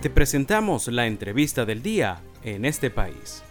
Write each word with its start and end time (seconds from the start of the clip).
Te 0.00 0.10
presentamos 0.10 0.86
la 0.86 1.08
entrevista 1.08 1.64
del 1.64 1.82
día 1.82 2.22
en 2.44 2.64
este 2.64 2.88
país. 2.88 3.42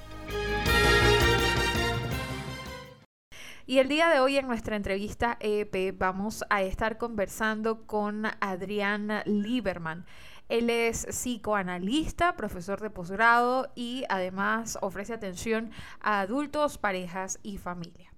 Y 3.65 3.79
el 3.79 3.89
día 3.89 4.07
de 4.07 4.21
hoy 4.21 4.37
en 4.37 4.47
nuestra 4.47 4.77
entrevista 4.77 5.35
EP 5.41 5.93
vamos 5.97 6.45
a 6.49 6.61
estar 6.61 6.97
conversando 6.97 7.85
con 7.85 8.27
Adrián 8.39 9.23
Lieberman. 9.25 10.05
Él 10.47 10.69
es 10.69 11.05
psicoanalista, 11.09 12.37
profesor 12.37 12.79
de 12.79 12.91
posgrado 12.91 13.69
y 13.75 14.05
además 14.07 14.77
ofrece 14.81 15.11
atención 15.11 15.71
a 15.99 16.21
adultos, 16.21 16.77
parejas 16.77 17.39
y 17.43 17.57
familia. 17.57 18.16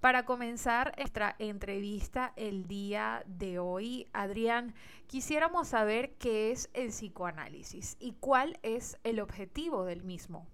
Para 0.00 0.24
comenzar 0.24 0.94
nuestra 0.96 1.34
entrevista 1.40 2.32
el 2.36 2.68
día 2.68 3.24
de 3.26 3.58
hoy, 3.58 4.06
Adrián, 4.12 4.72
quisiéramos 5.08 5.68
saber 5.68 6.14
qué 6.18 6.52
es 6.52 6.70
el 6.72 6.90
psicoanálisis 6.90 7.96
y 7.98 8.12
cuál 8.12 8.60
es 8.62 8.96
el 9.02 9.18
objetivo 9.18 9.84
del 9.84 10.04
mismo. 10.04 10.46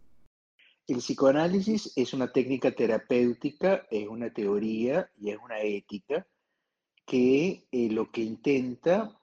El 0.86 0.98
psicoanálisis 0.98 1.92
es 1.94 2.14
una 2.14 2.32
técnica 2.32 2.70
terapéutica, 2.70 3.86
es 3.90 4.08
una 4.08 4.32
teoría 4.32 5.10
y 5.18 5.30
es 5.30 5.38
una 5.44 5.60
ética 5.60 6.26
que 7.04 7.66
eh, 7.70 7.90
lo 7.90 8.10
que 8.10 8.22
intenta 8.22 9.20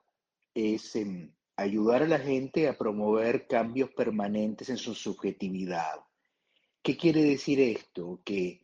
es 0.53 0.95
em, 0.95 1.31
ayudar 1.55 2.03
a 2.03 2.07
la 2.07 2.19
gente 2.19 2.67
a 2.67 2.77
promover 2.77 3.47
cambios 3.47 3.89
permanentes 3.89 4.69
en 4.69 4.77
su 4.77 4.93
subjetividad. 4.93 5.95
¿Qué 6.83 6.95
quiere 6.95 7.23
decir 7.23 7.59
esto? 7.59 8.21
Que 8.23 8.60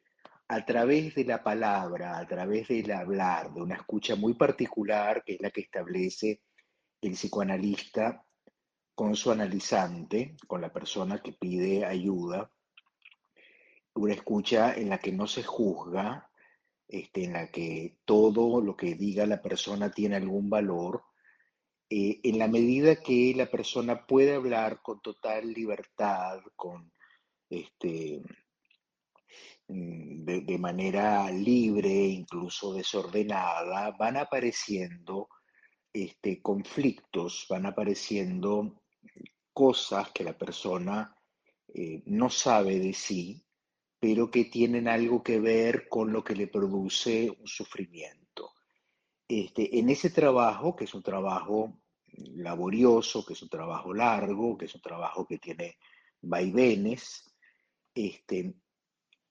a 0.49 0.65
través 0.65 1.13
de 1.15 1.25
la 1.25 1.43
palabra, 1.43 2.17
a 2.17 2.25
través 2.25 2.69
del 2.69 2.91
hablar, 2.91 3.53
de 3.53 3.61
una 3.61 3.75
escucha 3.75 4.15
muy 4.15 4.33
particular, 4.33 5.23
que 5.23 5.33
es 5.33 5.41
la 5.41 5.51
que 5.51 5.61
establece 5.61 6.41
el 7.01 7.13
psicoanalista 7.13 8.23
con 8.95 9.15
su 9.15 9.31
analizante, 9.31 10.35
con 10.47 10.61
la 10.61 10.71
persona 10.71 11.21
que 11.21 11.33
pide 11.33 11.85
ayuda, 11.85 12.49
una 13.95 14.13
escucha 14.13 14.73
en 14.73 14.89
la 14.89 14.99
que 14.99 15.11
no 15.11 15.27
se 15.27 15.43
juzga, 15.43 16.29
este, 16.87 17.25
en 17.25 17.33
la 17.33 17.51
que 17.51 17.99
todo 18.05 18.61
lo 18.61 18.77
que 18.77 18.95
diga 18.95 19.25
la 19.25 19.41
persona 19.41 19.91
tiene 19.91 20.15
algún 20.15 20.49
valor, 20.49 21.03
eh, 21.89 22.19
en 22.23 22.39
la 22.39 22.47
medida 22.47 22.95
que 22.95 23.33
la 23.35 23.47
persona 23.47 24.05
puede 24.05 24.35
hablar 24.35 24.81
con 24.81 25.01
total 25.01 25.51
libertad, 25.53 26.39
con 26.55 26.91
este, 27.49 28.21
Mm, 29.69 30.23
de, 30.23 30.57
manera 30.57 31.29
libre, 31.29 31.89
incluso 31.89 32.73
desordenada, 32.73 33.91
van 33.91 34.17
apareciendo 34.17 35.27
este, 35.91 36.41
conflictos, 36.41 37.45
van 37.49 37.65
apareciendo 37.65 38.81
cosas 39.53 40.11
que 40.11 40.23
la 40.23 40.37
persona 40.37 41.13
eh, 41.73 42.01
no 42.05 42.29
sabe 42.29 42.79
de 42.79 42.93
sí, 42.93 43.43
pero 43.99 44.31
que 44.31 44.45
tienen 44.45 44.87
algo 44.87 45.21
que 45.21 45.39
ver 45.39 45.89
con 45.89 46.13
lo 46.13 46.23
que 46.23 46.35
le 46.35 46.47
produce 46.47 47.29
un 47.29 47.47
sufrimiento. 47.47 48.53
Este, 49.27 49.79
en 49.79 49.89
ese 49.89 50.11
trabajo, 50.11 50.75
que 50.75 50.85
es 50.85 50.93
un 50.93 51.03
trabajo 51.03 51.81
laborioso, 52.35 53.25
que 53.25 53.33
es 53.33 53.41
un 53.41 53.49
trabajo 53.49 53.93
largo, 53.93 54.57
que 54.57 54.65
es 54.65 54.75
un 54.75 54.81
trabajo 54.81 55.25
que 55.25 55.39
tiene 55.39 55.77
vaivenes, 56.21 57.35
este, 57.93 58.55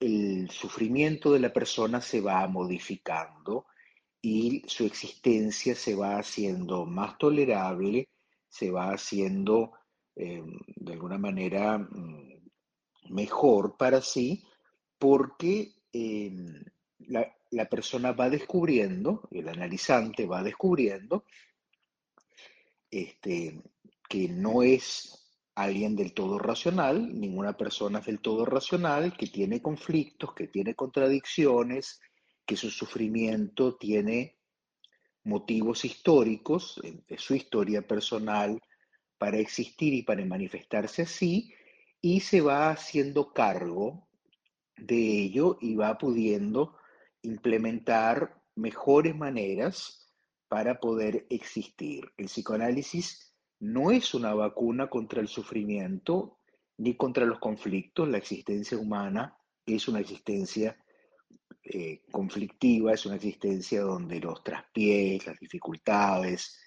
el 0.01 0.51
sufrimiento 0.51 1.33
de 1.33 1.41
la 1.41 1.53
persona 1.53 2.01
se 2.01 2.21
va 2.21 2.47
modificando 2.49 3.67
y 4.21 4.63
su 4.67 4.85
existencia 4.85 5.75
se 5.75 5.95
va 5.95 6.19
haciendo 6.19 6.85
más 6.85 7.17
tolerable, 7.19 8.09
se 8.49 8.71
va 8.71 8.93
haciendo 8.93 9.73
eh, 10.15 10.43
de 10.77 10.93
alguna 10.93 11.19
manera 11.19 11.79
mm, 11.79 12.41
mejor 13.11 13.77
para 13.77 14.01
sí, 14.01 14.45
porque 14.99 15.75
eh, 15.93 16.33
la, 16.99 17.35
la, 17.51 17.69
persona 17.69 18.13
va 18.13 18.29
descubriendo, 18.29 19.29
el 19.31 19.49
analizante 19.49 20.27
va 20.27 20.43
descubriendo, 20.43 21.25
este, 22.91 23.63
que 24.09 24.29
no 24.29 24.63
es 24.63 25.26
alguien 25.57 25.97
del 25.97 26.13
todo 26.13 26.39
racional, 26.39 27.19
ninguna 27.19 27.57
persona 27.57 27.99
es 28.01 28.07
del 28.07 28.21
todo 28.21 28.45
racional, 28.45 29.17
que 29.17 29.27
tiene 29.27 29.63
conflictos, 29.63 30.35
que 30.35 30.49
tiene 30.49 30.75
contradicciones, 30.75 31.99
que 32.45 32.57
su 32.57 32.71
sufrimiento 32.71 33.77
tiene 33.77 34.37
motivos 35.25 35.85
históricos, 35.85 36.81
de 36.83 37.19
su 37.19 37.35
historia 37.35 37.83
personal, 37.83 38.61
para 39.19 39.39
existir 39.39 39.95
y 39.95 40.03
para 40.03 40.25
manifestarse 40.27 41.03
así, 41.03 41.53
y 42.03 42.21
se 42.21 42.43
va 42.43 42.71
haciendo 42.71 43.33
cargo 43.33 44.07
de 44.77 45.23
ello 45.23 45.57
y 45.61 45.75
va 45.75 45.97
pudiendo 45.97 46.77
implementar 47.23 48.43
mejores 48.55 49.17
maneras 49.17 50.13
para 50.49 50.79
poder 50.81 51.27
existir. 51.31 52.05
El 52.19 52.27
psicoanálisis 52.27 53.26
no 53.61 53.91
es 53.91 54.15
una 54.15 54.35
vacuna 54.35 54.89
contra 54.89 55.21
el 55.21 55.29
sufrimiento 55.29 56.39
ni 56.79 56.97
contra 56.97 57.25
los 57.25 57.39
conflictos. 57.39 58.09
La 58.09 58.19
existencia 58.19 58.79
humana 58.79 59.37
es 59.65 59.89
una 59.89 60.01
existencia 60.01 60.77
eh, 61.63 62.03
conflictiva, 62.11 62.93
es 62.93 63.07
una 63.07 63.17
existencia 63.17 63.81
donde 63.81 64.21
los 64.21 64.43
traspiés, 64.45 65.27
las 65.27 65.39
dificultades 65.39 66.61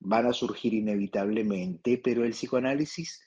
van 0.00 0.26
a 0.26 0.32
surgir 0.32 0.74
inevitablemente, 0.74 1.98
pero 1.98 2.24
el 2.24 2.32
psicoanálisis 2.32 3.22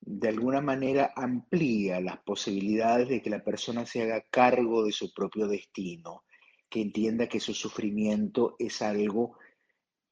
de 0.00 0.28
alguna 0.28 0.60
manera 0.60 1.12
amplía 1.16 2.00
las 2.00 2.18
posibilidades 2.18 3.08
de 3.08 3.22
que 3.22 3.30
la 3.30 3.42
persona 3.42 3.86
se 3.86 4.02
haga 4.02 4.24
cargo 4.30 4.84
de 4.84 4.92
su 4.92 5.12
propio 5.12 5.46
destino, 5.46 6.24
que 6.68 6.80
entienda 6.80 7.28
que 7.28 7.40
su 7.40 7.54
sufrimiento 7.54 8.56
es 8.58 8.82
algo 8.82 9.38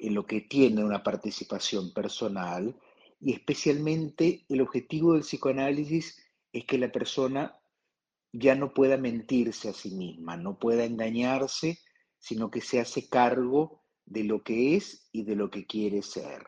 en 0.00 0.14
lo 0.14 0.26
que 0.26 0.40
tiene 0.40 0.84
una 0.84 1.02
participación 1.02 1.92
personal 1.92 2.74
y 3.20 3.32
especialmente 3.32 4.44
el 4.48 4.62
objetivo 4.62 5.12
del 5.12 5.22
psicoanálisis 5.22 6.18
es 6.52 6.64
que 6.64 6.78
la 6.78 6.90
persona 6.90 7.56
ya 8.32 8.54
no 8.54 8.72
pueda 8.72 8.96
mentirse 8.96 9.68
a 9.68 9.72
sí 9.72 9.90
misma, 9.90 10.36
no 10.36 10.58
pueda 10.58 10.84
engañarse, 10.84 11.78
sino 12.18 12.50
que 12.50 12.60
se 12.60 12.80
hace 12.80 13.08
cargo 13.08 13.82
de 14.06 14.24
lo 14.24 14.42
que 14.42 14.76
es 14.76 15.08
y 15.12 15.24
de 15.24 15.36
lo 15.36 15.50
que 15.50 15.66
quiere 15.66 16.02
ser. 16.02 16.46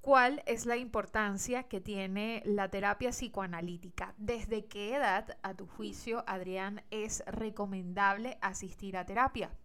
¿Cuál 0.00 0.42
es 0.46 0.66
la 0.66 0.76
importancia 0.76 1.62
que 1.64 1.80
tiene 1.80 2.42
la 2.44 2.68
terapia 2.68 3.10
psicoanalítica? 3.10 4.14
¿Desde 4.18 4.66
qué 4.66 4.96
edad, 4.96 5.38
a 5.42 5.54
tu 5.54 5.66
juicio, 5.66 6.24
Adrián, 6.26 6.82
es 6.90 7.22
recomendable 7.26 8.36
asistir 8.40 8.96
a 8.96 9.06
terapia? 9.06 9.56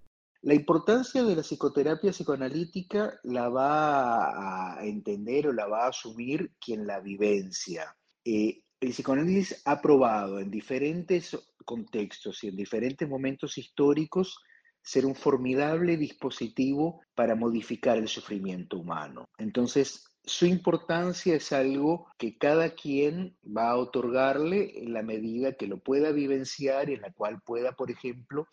La 0.47 0.53
importancia 0.53 1.25
de 1.25 1.35
la 1.35 1.41
psicoterapia 1.41 2.11
psicoanalítica 2.11 3.19
la 3.23 3.49
va 3.49 4.77
a 4.77 4.85
entender 4.85 5.49
o 5.49 5.51
la 5.51 5.67
va 5.67 5.83
a 5.83 5.89
asumir 5.89 6.53
quien 6.57 6.87
la 6.87 7.01
vivencia. 7.01 7.93
Eh, 8.23 8.61
el 8.79 8.91
psicoanálisis 8.91 9.61
ha 9.65 9.81
probado 9.81 10.39
en 10.39 10.49
diferentes 10.49 11.37
contextos 11.65 12.45
y 12.45 12.47
en 12.47 12.55
diferentes 12.55 13.09
momentos 13.09 13.57
históricos 13.57 14.37
ser 14.81 15.05
un 15.05 15.15
formidable 15.15 15.97
dispositivo 15.97 17.01
para 17.13 17.35
modificar 17.35 17.97
el 17.97 18.07
sufrimiento 18.07 18.77
humano. 18.77 19.25
Entonces, 19.37 20.05
su 20.27 20.45
importancia 20.45 21.35
es 21.35 21.53
algo 21.53 22.07
que 22.17 22.37
cada 22.37 22.71
quien 22.71 23.37
va 23.45 23.69
a 23.69 23.77
otorgarle 23.77 24.77
en 24.77 24.91
la 24.91 25.01
medida 25.01 25.53
que 25.53 25.67
lo 25.67 25.77
pueda 25.77 26.11
vivenciar 26.11 26.89
y 26.89 26.95
en 26.95 27.01
la 27.01 27.13
cual 27.13 27.41
pueda, 27.41 27.71
por 27.71 27.89
ejemplo, 27.89 28.49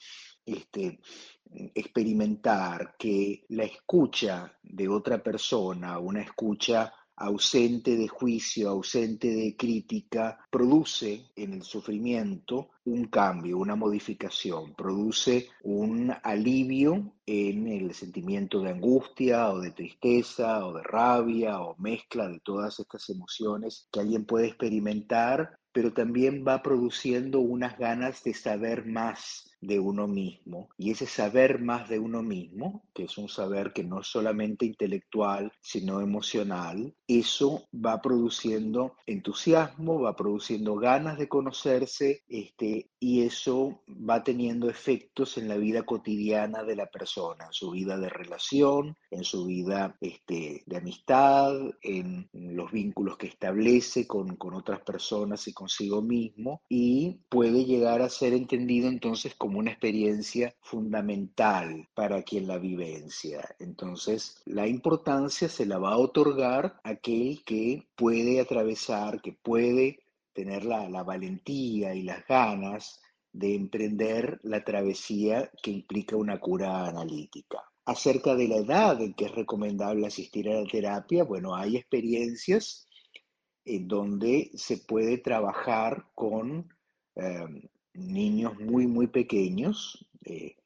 este, 0.47 1.01
experimentar 1.75 2.95
que 2.97 3.45
la 3.49 3.65
escucha 3.65 4.57
de 4.63 4.89
otra 4.89 5.21
persona, 5.21 5.99
una 5.99 6.23
escucha 6.23 6.93
ausente 7.17 7.97
de 7.97 8.09
juicio, 8.09 8.71
ausente 8.71 9.29
de 9.29 9.57
crítica, 9.57 10.39
produce 10.51 11.27
en 11.37 11.55
el 11.55 11.63
sufrimiento 11.63 12.71
un 12.85 13.07
cambio, 13.07 13.59
una 13.59 13.77
modificación, 13.77 14.75
produce 14.75 15.49
un 15.63 16.13
alivio 16.23 17.15
en 17.27 17.69
el 17.69 17.95
sentimiento 17.95 18.61
de 18.61 18.71
angustia 18.71 19.51
o 19.51 19.61
de 19.61 19.71
tristeza 19.71 20.67
o 20.67 20.75
de 20.75 20.83
rabia 20.83 21.61
o 21.61 21.77
mezcla 21.79 22.29
de 22.29 22.41
todas 22.41 22.79
estas 22.81 23.09
emociones 23.11 23.89
que 23.91 24.01
alguien 24.01 24.25
puede 24.25 24.49
experimentar 24.49 25.59
pero 25.75 25.93
también 25.93 26.45
va 26.47 26.63
produciendo 26.63 27.41
unas 27.41 27.77
ganas 27.77 28.23
de 28.23 28.33
saber 28.33 28.87
más, 28.87 29.54
de 29.67 29.81
uno 29.81 30.07
mismo 30.07 30.69
y 30.79 30.91
ese 30.91 31.07
saber 31.07 31.61
más 31.61 31.89
de 31.89 31.99
uno 31.99 32.23
mismo, 32.23 32.83
que 32.95 33.05
es 33.05 33.19
un 33.19 33.29
saber 33.29 33.73
que 33.73 33.85
no 33.85 34.01
es 34.01 34.07
solamente 34.07 34.67
intelectual, 34.67 35.53
sino 35.61 36.01
emocional, 36.01 36.95
eso 37.07 37.65
va 37.75 38.01
produciendo 38.01 38.97
entusiasmo, 39.07 40.01
va 40.01 40.17
produciendo 40.17 40.77
ganas 40.77 41.19
de 41.19 41.29
conocerse 41.29 42.23
este, 42.29 42.91
y 42.99 43.23
eso 43.23 43.83
va 43.89 44.23
teniendo 44.23 44.69
efectos 44.69 45.39
en 45.39 45.49
la 45.49 45.57
vida 45.57 45.83
cotidiana 45.83 46.63
de 46.63 46.77
la 46.77 46.87
persona, 46.87 47.47
en 47.47 47.53
su 47.53 47.71
vida 47.71 47.99
de 47.99 48.09
relación, 48.09 48.97
en 49.11 49.25
su 49.25 49.47
vida 49.47 49.97
este, 50.01 50.63
de 50.67 50.77
amistad, 50.77 51.55
en 51.83 52.29
los 52.33 52.73
vínculos 52.73 53.17
que 53.17 53.27
establece 53.27 54.07
con, 54.07 54.37
con 54.37 54.55
otras 54.55 54.81
personas 54.81 55.47
y 55.49 55.53
consigo 55.53 56.03
mismo 56.03 56.63
y 56.69 57.21
puede 57.29 57.65
llegar 57.65 58.03
a 58.03 58.09
ser 58.09 58.33
entendido 58.33 58.89
entonces 58.89 59.35
como 59.35 59.54
una 59.59 59.71
experiencia 59.71 60.55
fundamental 60.61 61.89
para 61.95 62.23
quien 62.23 62.47
la 62.47 62.59
vivencia. 62.59 63.55
Entonces, 63.59 64.43
la 64.47 64.67
importancia 64.67 65.49
se 65.49 65.67
la 65.67 65.79
va 65.79 65.93
a 65.93 65.99
otorgar 65.99 66.81
aquel 66.85 67.43
que 67.45 67.89
puede 67.97 68.41
atravesar, 68.41 69.21
que 69.21 69.33
puede 69.33 70.01
tener 70.33 70.65
la, 70.65 70.89
la 70.89 71.03
valentía 71.03 71.95
y 71.95 72.03
las 72.03 72.27
ganas 72.27 73.01
de 73.33 73.55
emprender 73.55 74.41
la 74.45 74.63
travesía 74.65 75.51
que 75.63 75.73
implica 75.73 76.17
una 76.17 76.39
cura 76.39 76.87
analítica. 76.87 77.63
Acerca 77.85 78.35
de 78.35 78.49
la 78.49 78.57
edad 78.57 79.01
en 79.01 79.13
que 79.15 79.27
es 79.27 79.33
recomendable 79.33 80.07
asistir 80.07 80.49
a 80.49 80.61
la 80.61 80.67
terapia, 80.67 81.25
bueno, 81.25 81.55
hay 81.55 81.77
experiencias 81.77 82.87
en 83.65 83.89
donde 83.89 84.51
se 84.55 84.79
puede 84.79 85.19
trabajar 85.19 86.07
con 86.15 86.73
eh, 87.17 87.69
niños 87.95 88.59
muy, 88.59 88.87
muy 88.87 89.07
pequeños 89.07 90.07
eh, 90.25 90.57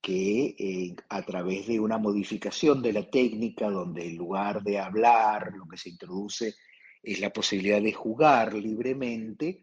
que 0.00 0.54
eh, 0.58 0.96
a 1.08 1.22
través 1.22 1.66
de 1.66 1.80
una 1.80 1.96
modificación 1.96 2.82
de 2.82 2.92
la 2.92 3.08
técnica, 3.08 3.70
donde 3.70 4.06
en 4.06 4.16
lugar 4.16 4.62
de 4.62 4.78
hablar, 4.78 5.54
lo 5.56 5.66
que 5.66 5.78
se 5.78 5.88
introduce 5.88 6.54
es 7.02 7.20
la 7.20 7.30
posibilidad 7.30 7.80
de 7.80 7.92
jugar 7.92 8.52
libremente, 8.54 9.62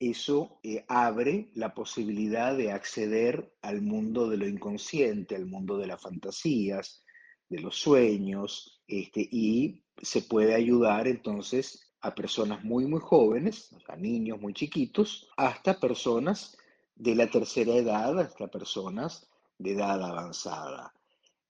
eso 0.00 0.60
eh, 0.62 0.84
abre 0.88 1.50
la 1.54 1.74
posibilidad 1.74 2.56
de 2.56 2.70
acceder 2.70 3.52
al 3.62 3.82
mundo 3.82 4.28
de 4.28 4.36
lo 4.36 4.46
inconsciente, 4.46 5.34
al 5.34 5.46
mundo 5.46 5.76
de 5.76 5.88
las 5.88 6.00
fantasías, 6.00 7.04
de 7.48 7.60
los 7.60 7.76
sueños, 7.76 8.82
este, 8.86 9.20
y 9.20 9.84
se 10.00 10.22
puede 10.22 10.54
ayudar 10.54 11.08
entonces 11.08 11.87
a 12.00 12.14
personas 12.14 12.64
muy, 12.64 12.86
muy 12.86 13.00
jóvenes, 13.00 13.74
a 13.88 13.96
niños 13.96 14.40
muy 14.40 14.52
chiquitos, 14.52 15.28
hasta 15.36 15.80
personas 15.80 16.56
de 16.94 17.14
la 17.14 17.28
tercera 17.28 17.74
edad, 17.74 18.18
hasta 18.18 18.48
personas 18.48 19.28
de 19.58 19.72
edad 19.72 20.02
avanzada. 20.02 20.92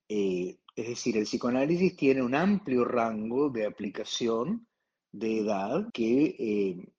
Eh, 0.09 0.59
es 0.75 0.89
decir, 0.89 1.17
el 1.17 1.25
psicoanálisis 1.25 1.97
tiene 1.97 2.23
un 2.23 2.35
amplio 2.35 2.85
rango 2.85 3.51
de 3.51 3.67
aplicación 3.67 4.67
de 5.13 5.41
edad 5.41 5.89
que 5.93 6.37
eh, 6.39 6.93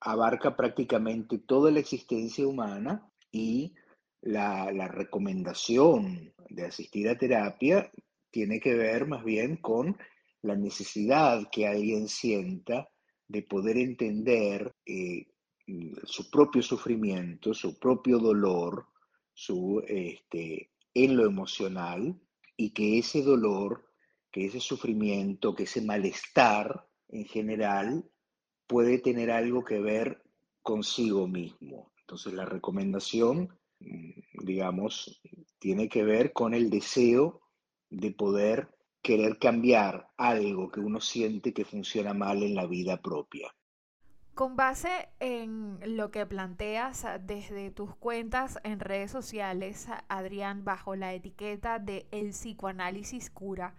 abarca 0.00 0.56
prácticamente 0.56 1.38
toda 1.38 1.70
la 1.70 1.80
existencia 1.80 2.46
humana 2.46 3.08
y 3.30 3.74
la, 4.22 4.72
la 4.72 4.88
recomendación 4.88 6.32
de 6.48 6.66
asistir 6.66 7.08
a 7.08 7.18
terapia 7.18 7.90
tiene 8.30 8.60
que 8.60 8.74
ver 8.74 9.06
más 9.06 9.24
bien 9.24 9.56
con 9.56 9.96
la 10.42 10.56
necesidad 10.56 11.48
que 11.50 11.66
alguien 11.66 12.08
sienta 12.08 12.88
de 13.28 13.42
poder 13.42 13.76
entender 13.76 14.72
eh, 14.86 15.26
su 16.04 16.30
propio 16.30 16.62
sufrimiento, 16.62 17.54
su 17.54 17.78
propio 17.78 18.18
dolor, 18.18 18.86
su, 19.32 19.82
este, 19.86 20.70
en 20.94 21.16
lo 21.16 21.26
emocional 21.26 22.18
y 22.56 22.70
que 22.70 22.98
ese 22.98 23.22
dolor, 23.22 23.86
que 24.30 24.46
ese 24.46 24.60
sufrimiento, 24.60 25.54
que 25.54 25.64
ese 25.64 25.82
malestar 25.82 26.86
en 27.08 27.24
general 27.24 28.04
puede 28.66 28.98
tener 28.98 29.30
algo 29.30 29.64
que 29.64 29.80
ver 29.80 30.22
consigo 30.62 31.26
mismo. 31.26 31.92
Entonces 32.00 32.32
la 32.32 32.44
recomendación, 32.44 33.56
mm, 33.80 34.44
digamos, 34.44 35.20
tiene 35.58 35.88
que 35.88 36.04
ver 36.04 36.32
con 36.32 36.54
el 36.54 36.70
deseo 36.70 37.42
de 37.88 38.12
poder 38.12 38.68
querer 39.02 39.38
cambiar 39.38 40.10
algo 40.16 40.70
que 40.70 40.80
uno 40.80 41.00
siente 41.00 41.52
que 41.52 41.64
funciona 41.64 42.14
mal 42.14 42.42
en 42.42 42.54
la 42.54 42.66
vida 42.66 43.00
propia. 43.00 43.54
Con 44.34 44.56
base 44.56 45.08
en 45.18 45.78
lo 45.96 46.10
que 46.10 46.24
planteas 46.24 47.06
desde 47.20 47.70
tus 47.70 47.94
cuentas 47.96 48.58
en 48.64 48.80
redes 48.80 49.10
sociales, 49.10 49.88
Adrián, 50.08 50.64
bajo 50.64 50.96
la 50.96 51.12
etiqueta 51.12 51.78
de 51.78 52.06
El 52.10 52.30
psicoanálisis 52.30 53.28
cura, 53.28 53.74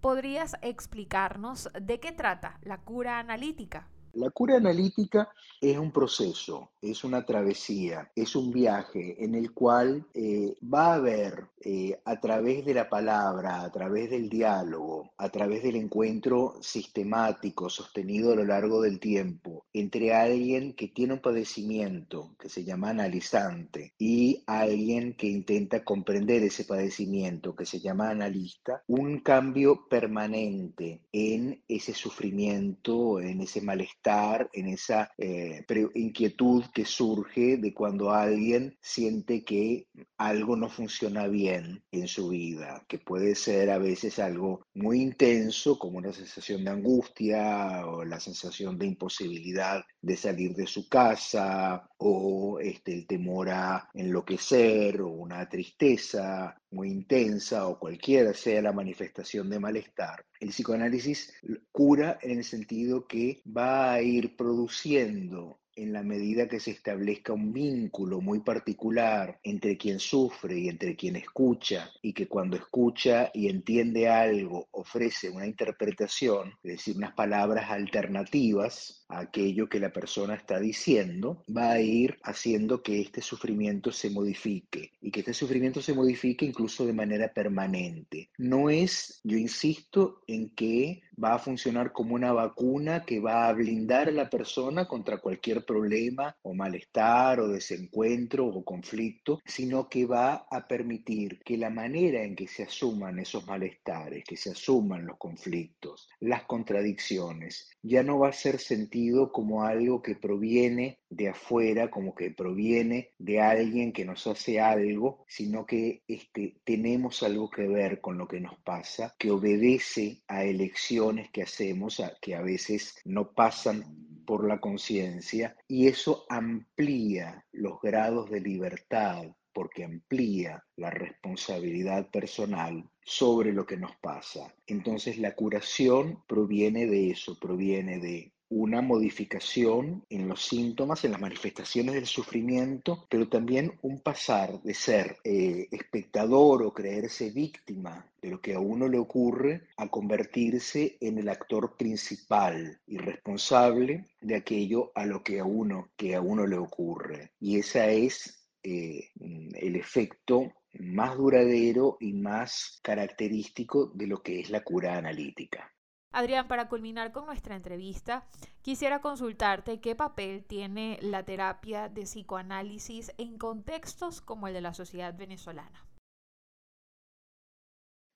¿podrías 0.00 0.56
explicarnos 0.62 1.70
de 1.80 1.98
qué 1.98 2.12
trata 2.12 2.58
la 2.62 2.78
cura 2.78 3.18
analítica? 3.18 3.88
La 4.16 4.30
cura 4.30 4.58
analítica 4.58 5.28
es 5.60 5.76
un 5.76 5.90
proceso, 5.90 6.70
es 6.80 7.02
una 7.02 7.24
travesía, 7.24 8.12
es 8.14 8.36
un 8.36 8.52
viaje 8.52 9.24
en 9.24 9.34
el 9.34 9.52
cual 9.52 10.06
eh, 10.14 10.54
va 10.62 10.92
a 10.92 10.94
haber 10.94 11.48
eh, 11.60 11.98
a 12.04 12.20
través 12.20 12.64
de 12.64 12.74
la 12.74 12.88
palabra, 12.88 13.62
a 13.62 13.72
través 13.72 14.10
del 14.10 14.28
diálogo, 14.28 15.10
a 15.16 15.30
través 15.30 15.64
del 15.64 15.76
encuentro 15.76 16.54
sistemático, 16.60 17.68
sostenido 17.68 18.32
a 18.32 18.36
lo 18.36 18.44
largo 18.44 18.82
del 18.82 19.00
tiempo, 19.00 19.66
entre 19.72 20.14
alguien 20.14 20.74
que 20.74 20.88
tiene 20.88 21.14
un 21.14 21.20
padecimiento 21.20 22.36
que 22.38 22.48
se 22.48 22.62
llama 22.62 22.90
analizante 22.90 23.94
y 23.98 24.44
alguien 24.46 25.14
que 25.14 25.26
intenta 25.26 25.82
comprender 25.82 26.44
ese 26.44 26.64
padecimiento 26.64 27.56
que 27.56 27.66
se 27.66 27.80
llama 27.80 28.10
analista, 28.10 28.82
un 28.86 29.20
cambio 29.20 29.88
permanente 29.88 31.00
en 31.10 31.64
ese 31.66 31.94
sufrimiento, 31.94 33.18
en 33.18 33.40
ese 33.40 33.60
malestar 33.60 34.03
en 34.52 34.68
esa 34.68 35.10
eh, 35.16 35.64
inquietud 35.94 36.64
que 36.74 36.84
surge 36.84 37.56
de 37.56 37.72
cuando 37.72 38.10
alguien 38.10 38.76
siente 38.80 39.44
que 39.44 39.86
algo 40.18 40.56
no 40.56 40.68
funciona 40.68 41.26
bien 41.26 41.82
en 41.90 42.06
su 42.06 42.28
vida, 42.28 42.84
que 42.86 42.98
puede 42.98 43.34
ser 43.34 43.70
a 43.70 43.78
veces 43.78 44.18
algo 44.18 44.66
muy 44.74 45.00
intenso, 45.00 45.78
como 45.78 45.98
una 45.98 46.12
sensación 46.12 46.64
de 46.64 46.70
angustia 46.70 47.86
o 47.86 48.04
la 48.04 48.20
sensación 48.20 48.78
de 48.78 48.86
imposibilidad 48.86 49.82
de 50.02 50.16
salir 50.16 50.54
de 50.54 50.66
su 50.66 50.86
casa 50.88 51.88
o 51.96 52.58
este, 52.60 52.92
el 52.92 53.06
temor 53.06 53.48
a 53.50 53.88
enloquecer 53.94 55.00
o 55.00 55.08
una 55.08 55.48
tristeza 55.48 56.54
muy 56.74 56.90
intensa 56.90 57.66
o 57.68 57.78
cualquiera 57.78 58.34
sea 58.34 58.60
la 58.60 58.72
manifestación 58.72 59.48
de 59.48 59.60
malestar, 59.60 60.24
el 60.40 60.50
psicoanálisis 60.50 61.32
cura 61.72 62.18
en 62.20 62.38
el 62.38 62.44
sentido 62.44 63.06
que 63.06 63.40
va 63.46 63.92
a 63.92 64.02
ir 64.02 64.36
produciendo 64.36 65.58
en 65.76 65.92
la 65.92 66.02
medida 66.02 66.48
que 66.48 66.60
se 66.60 66.70
establezca 66.70 67.32
un 67.32 67.52
vínculo 67.52 68.20
muy 68.20 68.40
particular 68.40 69.38
entre 69.42 69.76
quien 69.76 69.98
sufre 69.98 70.58
y 70.58 70.68
entre 70.68 70.96
quien 70.96 71.16
escucha, 71.16 71.90
y 72.02 72.12
que 72.12 72.28
cuando 72.28 72.56
escucha 72.56 73.30
y 73.32 73.48
entiende 73.48 74.08
algo 74.08 74.68
ofrece 74.72 75.30
una 75.30 75.46
interpretación, 75.46 76.54
es 76.62 76.72
decir, 76.72 76.96
unas 76.96 77.14
palabras 77.14 77.70
alternativas 77.70 79.04
a 79.08 79.20
aquello 79.20 79.68
que 79.68 79.80
la 79.80 79.92
persona 79.92 80.34
está 80.34 80.58
diciendo, 80.58 81.42
va 81.54 81.72
a 81.72 81.80
ir 81.80 82.18
haciendo 82.22 82.82
que 82.82 83.00
este 83.00 83.22
sufrimiento 83.22 83.92
se 83.92 84.10
modifique 84.10 84.92
y 85.00 85.10
que 85.10 85.20
este 85.20 85.34
sufrimiento 85.34 85.80
se 85.82 85.94
modifique 85.94 86.44
incluso 86.44 86.86
de 86.86 86.92
manera 86.92 87.32
permanente. 87.32 88.30
No 88.38 88.70
es, 88.70 89.20
yo 89.24 89.36
insisto, 89.36 90.22
en 90.26 90.50
que 90.50 91.02
va 91.22 91.34
a 91.34 91.38
funcionar 91.38 91.92
como 91.92 92.14
una 92.14 92.32
vacuna 92.32 93.04
que 93.04 93.20
va 93.20 93.48
a 93.48 93.52
blindar 93.52 94.08
a 94.08 94.12
la 94.12 94.30
persona 94.30 94.86
contra 94.86 95.18
cualquier 95.18 95.64
problema 95.64 96.36
o 96.42 96.54
malestar 96.54 97.40
o 97.40 97.48
desencuentro 97.48 98.46
o 98.46 98.64
conflicto, 98.64 99.40
sino 99.44 99.88
que 99.88 100.06
va 100.06 100.46
a 100.50 100.66
permitir 100.66 101.40
que 101.44 101.56
la 101.56 101.70
manera 101.70 102.22
en 102.22 102.34
que 102.34 102.48
se 102.48 102.64
asuman 102.64 103.18
esos 103.18 103.46
malestares, 103.46 104.24
que 104.24 104.36
se 104.36 104.50
asuman 104.50 105.06
los 105.06 105.18
conflictos, 105.18 106.08
las 106.20 106.44
contradicciones, 106.44 107.70
ya 107.82 108.02
no 108.02 108.18
va 108.18 108.28
a 108.28 108.32
ser 108.32 108.58
sentido 108.58 109.30
como 109.30 109.64
algo 109.64 110.02
que 110.02 110.16
proviene 110.16 110.98
de 111.10 111.28
afuera, 111.28 111.90
como 111.90 112.14
que 112.14 112.30
proviene 112.30 113.10
de 113.18 113.40
alguien 113.40 113.92
que 113.92 114.04
nos 114.04 114.26
hace 114.26 114.60
algo, 114.60 115.24
sino 115.28 115.64
que 115.64 116.02
este, 116.08 116.56
tenemos 116.64 117.22
algo 117.22 117.48
que 117.50 117.68
ver 117.68 118.00
con 118.00 118.18
lo 118.18 118.26
que 118.26 118.40
nos 118.40 118.58
pasa, 118.60 119.14
que 119.18 119.30
obedece 119.30 120.22
a 120.26 120.44
elecciones 120.44 121.03
que 121.32 121.42
hacemos, 121.42 122.02
que 122.20 122.34
a 122.34 122.42
veces 122.42 122.96
no 123.04 123.32
pasan 123.32 123.84
por 124.26 124.46
la 124.46 124.58
conciencia, 124.58 125.56
y 125.68 125.86
eso 125.86 126.24
amplía 126.28 127.44
los 127.52 127.80
grados 127.80 128.30
de 128.30 128.40
libertad 128.40 129.24
porque 129.52 129.84
amplía 129.84 130.64
la 130.76 130.90
responsabilidad 130.90 132.10
personal 132.10 132.90
sobre 133.02 133.52
lo 133.52 133.64
que 133.64 133.76
nos 133.76 133.94
pasa. 133.96 134.52
Entonces 134.66 135.18
la 135.18 135.34
curación 135.34 136.24
proviene 136.26 136.86
de 136.86 137.10
eso, 137.10 137.38
proviene 137.38 137.98
de 137.98 138.33
una 138.56 138.82
modificación 138.82 140.04
en 140.08 140.28
los 140.28 140.44
síntomas, 140.44 141.04
en 141.04 141.10
las 141.10 141.20
manifestaciones 141.20 141.96
del 141.96 142.06
sufrimiento, 142.06 143.04
pero 143.10 143.28
también 143.28 143.76
un 143.82 144.00
pasar 144.00 144.62
de 144.62 144.74
ser 144.74 145.16
eh, 145.24 145.66
espectador 145.72 146.62
o 146.62 146.72
creerse 146.72 147.30
víctima 147.30 148.06
de 148.22 148.30
lo 148.30 148.40
que 148.40 148.54
a 148.54 148.60
uno 148.60 148.86
le 148.86 148.98
ocurre 148.98 149.66
a 149.76 149.88
convertirse 149.88 150.96
en 151.00 151.18
el 151.18 151.28
actor 151.28 151.76
principal 151.76 152.80
y 152.86 152.98
responsable 152.98 154.06
de 154.20 154.36
aquello 154.36 154.92
a 154.94 155.04
lo 155.04 155.24
que 155.24 155.40
a 155.40 155.44
uno, 155.44 155.88
que 155.96 156.14
a 156.14 156.20
uno 156.20 156.46
le 156.46 156.56
ocurre. 156.56 157.32
Y 157.40 157.58
ese 157.58 158.06
es 158.06 158.46
eh, 158.62 159.10
el 159.18 159.74
efecto 159.74 160.52
más 160.78 161.16
duradero 161.16 161.96
y 161.98 162.12
más 162.12 162.78
característico 162.84 163.86
de 163.94 164.06
lo 164.06 164.22
que 164.22 164.38
es 164.38 164.50
la 164.50 164.62
cura 164.62 164.96
analítica. 164.96 165.73
Adrián, 166.14 166.46
para 166.46 166.68
culminar 166.68 167.10
con 167.10 167.26
nuestra 167.26 167.56
entrevista, 167.56 168.24
quisiera 168.62 169.00
consultarte 169.00 169.80
qué 169.80 169.96
papel 169.96 170.44
tiene 170.44 170.96
la 171.02 171.24
terapia 171.24 171.88
de 171.88 172.02
psicoanálisis 172.02 173.12
en 173.18 173.36
contextos 173.36 174.20
como 174.20 174.46
el 174.46 174.54
de 174.54 174.60
la 174.60 174.74
sociedad 174.74 175.12
venezolana. 175.16 175.84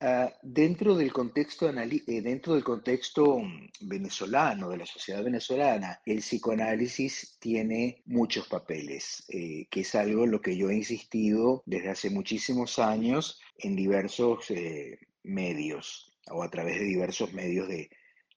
Ah, 0.01 0.33
dentro, 0.43 0.95
del 0.95 1.13
contexto, 1.13 1.69
eh, 1.69 2.23
dentro 2.23 2.55
del 2.55 2.63
contexto 2.63 3.41
mm, 3.41 3.71
venezolano, 3.81 4.71
de 4.71 4.77
la 4.77 4.87
sociedad 4.87 5.25
venezolana, 5.25 6.01
el 6.07 6.19
psicoanálisis 6.19 7.37
tiene 7.41 8.05
muchos 8.07 8.47
papeles, 8.47 9.25
eh, 9.29 9.67
que 9.69 9.81
es 9.81 9.95
algo 9.97 10.23
en 10.23 10.31
lo 10.31 10.41
que 10.41 10.57
yo 10.57 10.71
he 10.71 10.77
insistido 10.77 11.65
desde 11.67 11.91
hace 11.91 12.11
muchísimos 12.11 12.79
años 12.79 13.41
en 13.59 13.75
diversos 13.75 14.53
eh, 14.53 15.01
medios 15.25 16.08
o 16.31 16.43
a 16.43 16.51
través 16.51 16.79
de 16.79 16.85
diversos 16.85 17.33
medios 17.33 17.69
de, 17.69 17.91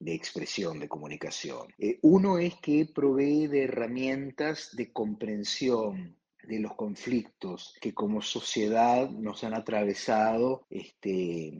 expresión, 0.05 0.79
de 0.79 0.87
comunicación. 0.87 1.73
Eh, 1.77 1.99
uno 2.01 2.39
es 2.39 2.55
que 2.55 2.87
provee 2.93 3.47
de 3.47 3.65
herramientas 3.65 4.75
de 4.75 4.91
comprensión 4.91 6.17
de 6.43 6.59
los 6.59 6.75
conflictos 6.75 7.75
que 7.79 7.93
como 7.93 8.21
sociedad 8.21 9.09
nos 9.09 9.43
han 9.43 9.53
atravesado 9.53 10.65
este, 10.69 11.55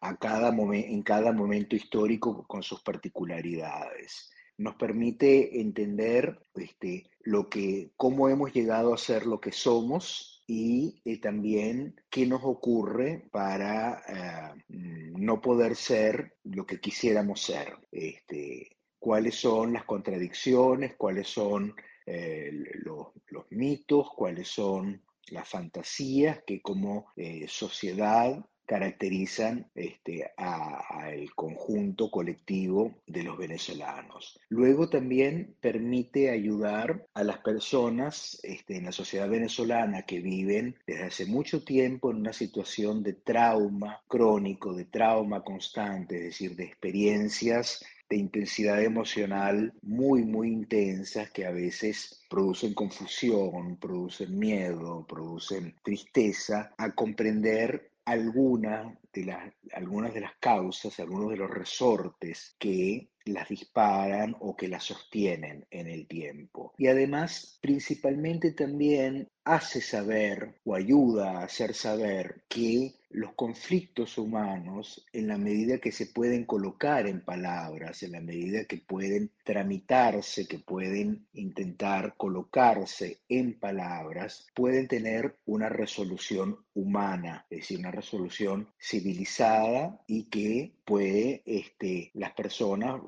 a, 0.00 0.16
cada 0.18 0.50
en 0.50 1.02
cada 1.02 1.32
momento 1.32 1.74
histórico 1.74 2.44
con 2.46 2.62
sus 2.62 2.80
particularidades. 2.82 4.30
Nos 4.56 4.74
permite 4.76 5.60
entender 5.60 6.40
este, 6.54 7.10
lo 7.22 7.48
que, 7.48 7.90
cómo 7.96 8.28
hemos 8.28 8.52
llegado 8.52 8.94
a 8.94 8.98
ser 8.98 9.26
lo 9.26 9.40
que 9.40 9.52
somos 9.52 10.37
y 10.50 11.02
eh, 11.04 11.20
también 11.20 12.00
qué 12.08 12.24
nos 12.24 12.40
ocurre 12.42 13.28
para 13.30 14.02
eh, 14.08 14.62
no 14.68 15.42
poder 15.42 15.76
ser 15.76 16.38
lo 16.44 16.66
que 16.66 16.80
quisiéramos 16.80 17.42
ser. 17.42 17.76
Este, 17.92 18.78
cuáles 18.98 19.34
son 19.34 19.74
las 19.74 19.84
contradicciones, 19.84 20.96
cuáles 20.96 21.28
son 21.28 21.76
eh, 22.06 22.50
los, 22.82 23.08
mitos, 23.50 24.08
cuáles 24.16 24.48
son 24.48 25.02
las 25.30 25.46
fantasías 25.46 26.42
que 26.46 26.62
como 26.62 27.12
sociedad 27.46 28.42
caracterizan 28.68 29.66
este, 29.74 30.30
al 30.36 31.34
conjunto 31.34 32.10
colectivo 32.10 32.92
de 33.06 33.22
los 33.22 33.38
venezolanos. 33.38 34.38
Luego 34.50 34.90
también 34.90 35.56
permite 35.58 36.30
ayudar 36.30 37.06
a 37.14 37.24
las 37.24 37.38
personas 37.38 38.38
este, 38.42 38.76
en 38.76 38.84
la 38.84 38.92
sociedad 38.92 39.26
venezolana 39.26 40.02
que 40.02 40.20
viven 40.20 40.76
desde 40.86 41.04
hace 41.04 41.26
mucho 41.26 41.64
tiempo 41.64 42.10
en 42.10 42.18
una 42.18 42.34
situación 42.34 43.02
de 43.02 43.14
trauma 43.14 44.02
crónico, 44.06 44.74
de 44.74 44.84
trauma 44.84 45.42
constante, 45.42 46.18
es 46.18 46.24
decir, 46.24 46.54
de 46.54 46.64
experiencias 46.64 47.82
de 48.08 48.16
intensidad 48.16 48.82
emocional 48.82 49.74
muy, 49.82 50.24
muy 50.24 50.48
intensas 50.48 51.30
que 51.30 51.44
a 51.44 51.50
veces 51.50 52.24
producen 52.30 52.72
confusión, 52.72 53.76
producen 53.76 54.38
miedo, 54.38 55.04
producen 55.06 55.74
tristeza, 55.82 56.72
a 56.78 56.94
comprender 56.94 57.90
alguna 58.08 58.98
de 59.12 59.24
las, 59.26 59.52
algunas 59.74 60.14
de 60.14 60.22
las 60.22 60.34
causas, 60.38 60.98
algunos 60.98 61.30
de 61.30 61.36
los 61.36 61.50
resortes 61.50 62.56
que 62.58 63.10
las 63.28 63.48
disparan 63.48 64.36
o 64.40 64.56
que 64.56 64.68
las 64.68 64.84
sostienen 64.84 65.66
en 65.70 65.86
el 65.88 66.06
tiempo. 66.06 66.74
Y 66.78 66.86
además, 66.88 67.58
principalmente 67.60 68.52
también 68.52 69.28
hace 69.44 69.80
saber 69.80 70.60
o 70.64 70.74
ayuda 70.74 71.38
a 71.40 71.44
hacer 71.44 71.72
saber 71.74 72.44
que 72.48 72.94
los 73.10 73.32
conflictos 73.32 74.18
humanos, 74.18 75.06
en 75.12 75.28
la 75.28 75.38
medida 75.38 75.78
que 75.78 75.92
se 75.92 76.06
pueden 76.06 76.44
colocar 76.44 77.06
en 77.06 77.24
palabras, 77.24 78.02
en 78.02 78.12
la 78.12 78.20
medida 78.20 78.64
que 78.64 78.76
pueden 78.76 79.30
tramitarse, 79.44 80.46
que 80.46 80.58
pueden 80.58 81.26
intentar 81.32 82.14
colocarse 82.18 83.20
en 83.28 83.58
palabras, 83.58 84.46
pueden 84.54 84.88
tener 84.88 85.38
una 85.46 85.70
resolución 85.70 86.58
humana, 86.74 87.46
es 87.48 87.60
decir, 87.60 87.78
una 87.78 87.90
resolución 87.90 88.68
civilizada 88.78 89.98
y 90.06 90.24
que 90.24 90.77
puede 90.88 91.42
este, 91.44 92.10
las 92.14 92.32
personas, 92.32 92.98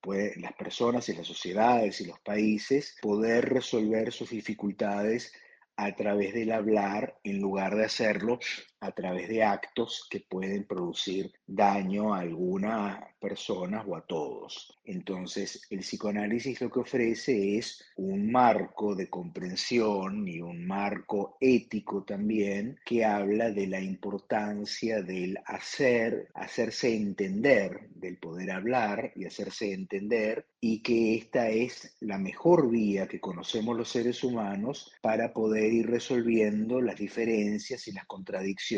puede, 0.00 0.40
las 0.40 0.54
personas 0.54 1.06
y 1.10 1.14
las 1.14 1.26
sociedades 1.26 2.00
y 2.00 2.06
los 2.06 2.18
países 2.20 2.96
poder 3.02 3.50
resolver 3.50 4.10
sus 4.10 4.30
dificultades 4.30 5.30
a 5.76 5.94
través 5.94 6.32
del 6.32 6.50
hablar 6.50 7.18
en 7.22 7.42
lugar 7.42 7.76
de 7.76 7.84
hacerlo 7.84 8.38
a 8.84 8.92
través 8.92 9.28
de 9.28 9.42
actos 9.42 10.06
que 10.10 10.20
pueden 10.20 10.66
producir 10.66 11.32
daño 11.46 12.12
a 12.12 12.20
algunas 12.20 13.02
personas 13.18 13.84
o 13.88 13.96
a 13.96 14.02
todos. 14.02 14.78
Entonces, 14.84 15.62
el 15.70 15.80
psicoanálisis 15.80 16.60
lo 16.60 16.70
que 16.70 16.80
ofrece 16.80 17.56
es 17.56 17.82
un 17.96 18.30
marco 18.30 18.94
de 18.94 19.08
comprensión 19.08 20.28
y 20.28 20.40
un 20.40 20.66
marco 20.66 21.38
ético 21.40 22.04
también 22.04 22.78
que 22.84 23.04
habla 23.04 23.50
de 23.50 23.66
la 23.66 23.80
importancia 23.80 25.00
del 25.02 25.38
hacer, 25.46 26.28
hacerse 26.34 26.94
entender, 26.94 27.88
del 27.94 28.18
poder 28.18 28.50
hablar 28.50 29.12
y 29.16 29.24
hacerse 29.24 29.72
entender 29.72 30.46
y 30.60 30.82
que 30.82 31.14
esta 31.14 31.48
es 31.48 31.96
la 32.00 32.18
mejor 32.18 32.70
vía 32.70 33.06
que 33.06 33.20
conocemos 33.20 33.76
los 33.76 33.88
seres 33.88 34.22
humanos 34.22 34.92
para 35.00 35.32
poder 35.32 35.72
ir 35.72 35.86
resolviendo 35.86 36.82
las 36.82 36.96
diferencias 36.96 37.88
y 37.88 37.92
las 37.92 38.06
contradicciones 38.06 38.73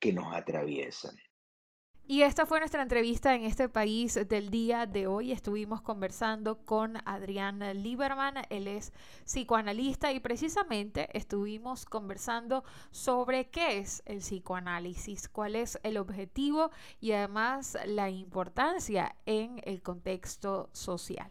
que 0.00 0.12
nos 0.12 0.34
atraviesan. 0.34 1.16
Y 2.04 2.22
esta 2.22 2.46
fue 2.46 2.58
nuestra 2.58 2.82
entrevista 2.82 3.34
en 3.34 3.44
este 3.44 3.68
país 3.68 4.18
del 4.28 4.50
día 4.50 4.86
de 4.86 5.06
hoy. 5.06 5.30
Estuvimos 5.30 5.80
conversando 5.82 6.64
con 6.64 6.96
Adrián 7.06 7.60
Lieberman, 7.60 8.34
él 8.50 8.66
es 8.66 8.92
psicoanalista 9.24 10.12
y 10.12 10.18
precisamente 10.18 11.08
estuvimos 11.16 11.86
conversando 11.86 12.64
sobre 12.90 13.50
qué 13.50 13.78
es 13.78 14.02
el 14.04 14.18
psicoanálisis, 14.18 15.28
cuál 15.28 15.54
es 15.54 15.78
el 15.84 15.96
objetivo 15.96 16.70
y 17.00 17.12
además 17.12 17.78
la 17.86 18.10
importancia 18.10 19.14
en 19.24 19.60
el 19.64 19.80
contexto 19.80 20.70
social. 20.72 21.30